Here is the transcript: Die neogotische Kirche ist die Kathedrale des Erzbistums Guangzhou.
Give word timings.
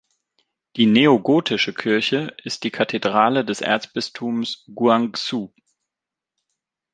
Die 0.77 0.87
neogotische 0.87 1.75
Kirche 1.75 2.35
ist 2.43 2.63
die 2.63 2.71
Kathedrale 2.71 3.45
des 3.45 3.61
Erzbistums 3.61 4.65
Guangzhou. 4.73 5.53